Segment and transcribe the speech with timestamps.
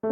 [0.00, 0.06] こ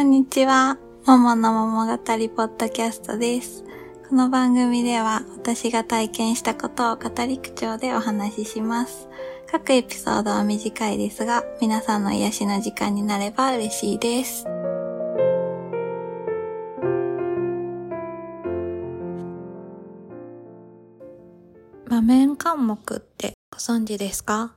[0.00, 0.76] んにちは。
[1.06, 3.64] ももの桃語りポッドキャストです。
[4.08, 9.08] この番組では私が体験したことを語り口調でお話しします。
[9.48, 14.46] 各エピソードは短いですが、皆さんの癒しの時間になれば嬉しいです。
[21.88, 24.54] 場面関目って存知ですか？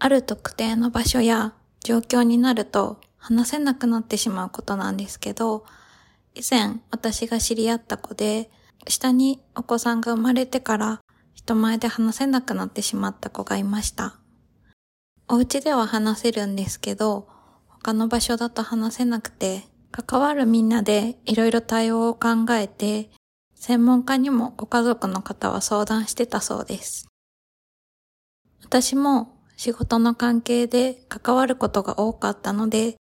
[0.00, 5.64] ある特定の場所や状況になると話せなくなってしまうことなんですけど、
[6.34, 8.50] 以前私が知り合った子で、
[8.88, 11.00] 下にお子さんが生まれてから
[11.34, 14.16] 人前で話せなくなってしまった子がいました。
[15.28, 17.28] お家では話せるんですけど、
[17.68, 23.10] 他の場所だと話せなくて、関わるみんなでいろいろ対応を考えて、
[23.54, 27.06] 専門家にもご家族の方は相談してたそうです。
[28.64, 32.96] 私も仕事の関係で関わることが多かったので、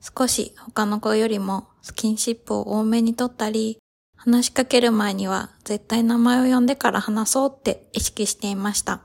[0.00, 3.78] 少し他の子よりもスキンシップを多めに取ったり、
[4.16, 9.00] 話しかける前には絶対名前を呼んでから話そうって意識していました。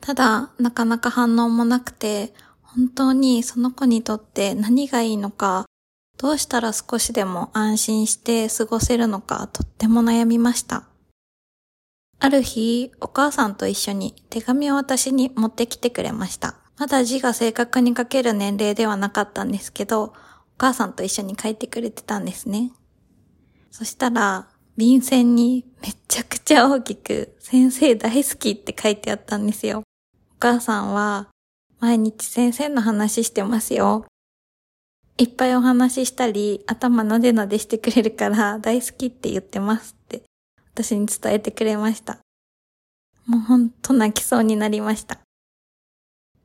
[0.00, 2.32] ただ、なかなか反応もなくて、
[2.62, 5.66] 本当にその子にとって何がいいのか、
[6.18, 10.88] どうしたら少しでも安心して過ごせるのかとっても悩みました。
[12.18, 16.56] ある日、お母さんと一緒に手紙を私に持ってきてくれました。
[16.78, 20.12] まだ字が正確に書ける年齢ではなかったんですけど、お
[20.58, 22.72] 母さんと一緒に書いてくれてたんですね。
[23.70, 29.78] そしたら、便箋にめちゃくちゃ大きく先生大好きって書いてあったんですよ。
[29.78, 29.82] お
[30.38, 31.28] 母さんは
[31.80, 34.04] 毎日先生の話してますよ。
[35.16, 40.22] いっぱいお話ししたり頭なでなでしてくれるから大好きって言ってますって
[40.76, 42.18] 私に伝えてくれました。
[43.26, 45.18] もうほんと泣きそうになりました。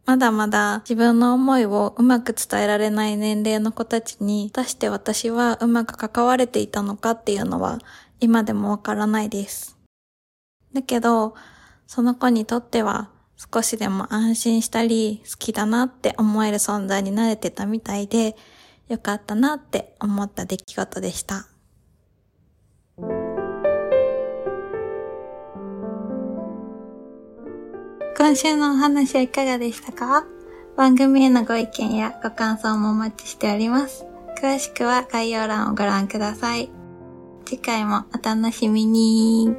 [0.06, 7.80] まだまだ自分の思いをうまく伝えられない年齢の子たちに、果たして私はうまく関われていたのかっていうのは
[8.22, 9.78] 今でもわからないです。
[10.74, 11.36] だけど、
[11.86, 13.10] その子にとっては
[13.54, 18.38] 少しでも安心したり好きだなって思える存在になれてたみたいで、
[18.88, 21.48] よかったなって思った出来事でした。
[28.22, 30.28] 今週のお話はいかがでしたか？
[30.78, 34.06] 番組へのご意見やご感想もお待ちしております。
[34.40, 36.70] 詳しくは概要欄をご覧ください。
[37.46, 39.56] 次回もお楽しみに。